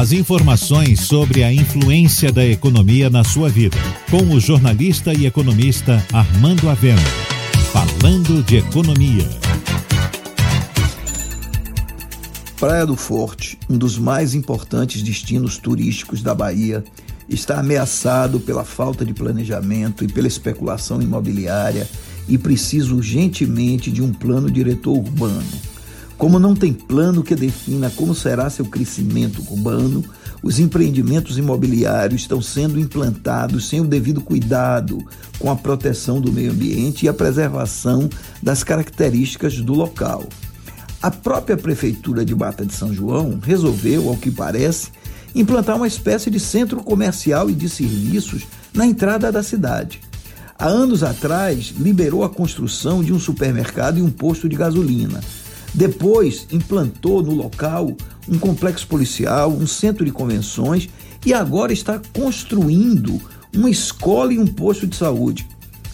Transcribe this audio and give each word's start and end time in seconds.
As 0.00 0.12
informações 0.12 1.00
sobre 1.00 1.44
a 1.44 1.52
influência 1.52 2.32
da 2.32 2.42
economia 2.42 3.10
na 3.10 3.22
sua 3.22 3.50
vida, 3.50 3.76
com 4.10 4.34
o 4.34 4.40
jornalista 4.40 5.12
e 5.12 5.26
economista 5.26 6.02
Armando 6.10 6.70
Avena. 6.70 7.02
Falando 7.70 8.42
de 8.42 8.56
economia. 8.56 9.28
Praia 12.58 12.86
do 12.86 12.96
Forte, 12.96 13.58
um 13.68 13.76
dos 13.76 13.98
mais 13.98 14.32
importantes 14.32 15.02
destinos 15.02 15.58
turísticos 15.58 16.22
da 16.22 16.34
Bahia, 16.34 16.82
está 17.28 17.60
ameaçado 17.60 18.40
pela 18.40 18.64
falta 18.64 19.04
de 19.04 19.12
planejamento 19.12 20.02
e 20.02 20.08
pela 20.08 20.28
especulação 20.28 21.02
imobiliária 21.02 21.86
e 22.26 22.38
precisa 22.38 22.94
urgentemente 22.94 23.90
de 23.90 24.00
um 24.00 24.14
plano 24.14 24.50
diretor 24.50 24.96
urbano. 24.96 25.44
Como 26.20 26.38
não 26.38 26.54
tem 26.54 26.70
plano 26.70 27.22
que 27.22 27.34
defina 27.34 27.88
como 27.96 28.14
será 28.14 28.50
seu 28.50 28.66
crescimento 28.66 29.40
urbano, 29.40 30.04
os 30.42 30.58
empreendimentos 30.58 31.38
imobiliários 31.38 32.20
estão 32.20 32.42
sendo 32.42 32.78
implantados 32.78 33.70
sem 33.70 33.80
o 33.80 33.86
devido 33.86 34.20
cuidado 34.20 35.02
com 35.38 35.50
a 35.50 35.56
proteção 35.56 36.20
do 36.20 36.30
meio 36.30 36.52
ambiente 36.52 37.06
e 37.06 37.08
a 37.08 37.14
preservação 37.14 38.06
das 38.42 38.62
características 38.62 39.62
do 39.62 39.72
local. 39.72 40.26
A 41.00 41.10
própria 41.10 41.56
Prefeitura 41.56 42.22
de 42.22 42.34
Bata 42.34 42.66
de 42.66 42.74
São 42.74 42.92
João 42.92 43.40
resolveu, 43.42 44.10
ao 44.10 44.16
que 44.18 44.30
parece, 44.30 44.90
implantar 45.34 45.76
uma 45.76 45.88
espécie 45.88 46.30
de 46.30 46.38
centro 46.38 46.82
comercial 46.82 47.48
e 47.48 47.54
de 47.54 47.66
serviços 47.66 48.42
na 48.74 48.84
entrada 48.84 49.32
da 49.32 49.42
cidade. 49.42 50.02
Há 50.58 50.66
anos 50.66 51.02
atrás, 51.02 51.72
liberou 51.78 52.22
a 52.24 52.28
construção 52.28 53.02
de 53.02 53.10
um 53.10 53.18
supermercado 53.18 53.98
e 53.98 54.02
um 54.02 54.10
posto 54.10 54.50
de 54.50 54.56
gasolina. 54.56 55.18
Depois, 55.72 56.46
implantou 56.50 57.22
no 57.22 57.34
local 57.34 57.94
um 58.28 58.38
complexo 58.38 58.86
policial, 58.86 59.50
um 59.50 59.66
centro 59.66 60.04
de 60.04 60.10
convenções 60.10 60.88
e 61.24 61.32
agora 61.32 61.72
está 61.72 62.00
construindo 62.12 63.20
uma 63.54 63.70
escola 63.70 64.32
e 64.32 64.38
um 64.38 64.46
posto 64.46 64.86
de 64.86 64.96
saúde. 64.96 65.48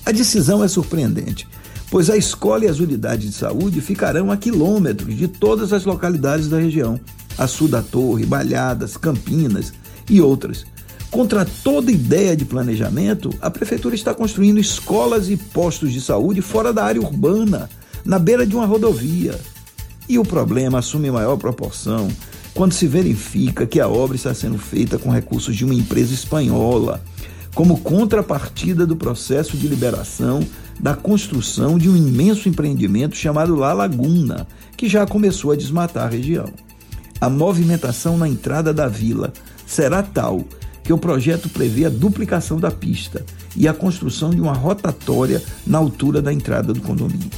A 0.05 0.12
decisão 0.12 0.62
é 0.62 0.69
surpreendente 0.69 1.48
pois 1.91 2.11
a 2.11 2.17
escola 2.17 2.65
e 2.65 2.69
as 2.69 2.78
unidades 2.78 3.31
de 3.31 3.37
saúde 3.37 3.81
ficarão 3.81 4.31
a 4.31 4.37
quilômetros 4.37 5.17
de 5.17 5.28
todas 5.28 5.73
as 5.73 5.84
localidades 5.84 6.48
da 6.48 6.59
região, 6.59 7.00
a 7.39 7.47
sul 7.47 7.69
da 7.69 7.83
Torre, 7.83 8.27
Balhadas, 8.27 8.97
Campinas 8.97 9.72
e 10.09 10.20
outras. 10.20 10.65
Contra 11.11 11.45
toda 11.45 11.93
ideia 11.93 12.37
de 12.37 12.45
planejamento, 12.45 13.31
a 13.41 13.50
prefeitura 13.50 13.95
está 13.95 14.12
construindo 14.12 14.59
escolas 14.59 15.31
e 15.31 15.37
postos 15.37 15.93
de 15.93 16.00
saúde 16.00 16.43
fora 16.43 16.72
da 16.72 16.84
área 16.84 17.00
urbana, 17.00 17.70
na 18.05 18.19
beira 18.19 18.47
de 18.47 18.55
uma 18.55 18.67
rodovia. 18.67 19.39
E 20.09 20.19
o 20.19 20.25
problema 20.25 20.79
assume 20.79 21.11
maior 21.11 21.37
proporção 21.37 22.09
quando 22.55 22.73
se 22.73 22.87
verifica 22.87 23.67
que 23.67 23.81
a 23.81 23.89
obra 23.89 24.17
está 24.17 24.33
sendo 24.33 24.57
feita 24.57 24.99
com 24.99 25.11
recursos 25.11 25.55
de 25.55 25.65
uma 25.65 25.75
empresa 25.75 26.15
espanhola, 26.15 27.03
como 27.55 27.81
contrapartida 27.81 28.87
do 28.87 28.97
processo 28.97 29.57
de 29.57 29.69
liberação 29.69 30.47
da 30.79 30.95
construção 30.95 31.79
de 31.79 31.89
um 31.89 31.97
imenso 31.97 32.49
empreendimento 32.49 33.17
chamado 33.17 33.57
La 33.57 33.73
Laguna, 33.73 34.47
que 34.77 34.89
já 34.89 35.07
começou 35.07 35.53
a 35.53 35.57
desmatar 35.57 36.07
a 36.07 36.11
região. 36.11 36.51
A 37.21 37.29
movimentação 37.29 38.17
na 38.17 38.29
entrada 38.29 38.73
da 38.73 38.87
vila 38.87 39.33
será 39.67 40.03
tal 40.03 40.45
que 40.83 40.93
o 40.93 40.99
projeto 40.99 41.49
prevê 41.49 41.87
a 41.87 41.91
duplicação 41.91 42.61
da 42.61 42.71
pista 42.71 43.25
e 43.57 43.67
a 43.67 43.75
construção 43.75 44.31
de 44.31 44.41
uma 44.41 44.53
rotatória 44.53 45.43
na 45.67 45.79
altura 45.79 46.23
da 46.23 46.33
entrada 46.33 46.73
do 46.73 46.81
condomínio. 46.81 47.31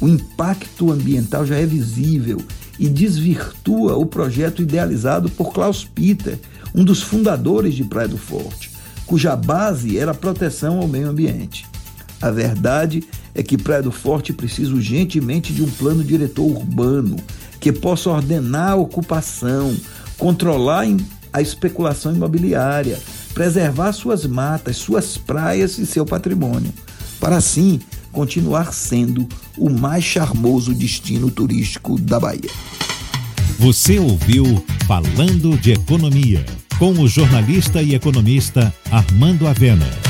O 0.00 0.08
impacto 0.08 0.90
ambiental 0.90 1.44
já 1.44 1.56
é 1.56 1.66
visível 1.66 2.40
e 2.78 2.88
desvirtua 2.88 3.96
o 3.96 4.06
projeto 4.06 4.62
idealizado 4.62 5.28
por 5.28 5.52
Klaus 5.52 5.84
Peter, 5.84 6.38
um 6.74 6.82
dos 6.82 7.02
fundadores 7.02 7.74
de 7.74 7.84
Praia 7.84 8.08
do 8.08 8.16
Forte, 8.16 8.70
cuja 9.06 9.36
base 9.36 9.98
era 9.98 10.12
a 10.12 10.14
proteção 10.14 10.78
ao 10.78 10.88
meio 10.88 11.08
ambiente. 11.08 11.66
A 12.22 12.30
verdade 12.30 13.04
é 13.34 13.42
que 13.42 13.58
Praia 13.58 13.82
do 13.82 13.92
Forte 13.92 14.32
precisa 14.32 14.72
urgentemente 14.72 15.52
de 15.52 15.62
um 15.62 15.70
plano 15.70 16.02
diretor 16.02 16.44
urbano 16.44 17.16
que 17.58 17.70
possa 17.70 18.08
ordenar 18.08 18.72
a 18.72 18.76
ocupação, 18.76 19.76
controlar 20.16 20.86
a 21.32 21.42
especulação 21.42 22.14
imobiliária, 22.14 22.98
preservar 23.34 23.92
suas 23.92 24.26
matas, 24.26 24.76
suas 24.76 25.18
praias 25.18 25.78
e 25.78 25.86
seu 25.86 26.06
patrimônio, 26.06 26.72
para 27.20 27.36
assim 27.36 27.80
continuar 28.12 28.72
sendo 28.72 29.28
o 29.56 29.70
mais 29.70 30.04
charmoso 30.04 30.74
destino 30.74 31.30
turístico 31.30 31.98
da 31.98 32.18
Bahia. 32.18 32.50
Você 33.58 33.98
ouviu 33.98 34.64
Falando 34.86 35.56
de 35.58 35.72
Economia, 35.72 36.44
com 36.78 36.92
o 36.92 37.06
jornalista 37.06 37.82
e 37.82 37.94
economista 37.94 38.72
Armando 38.90 39.46
Avena. 39.46 40.09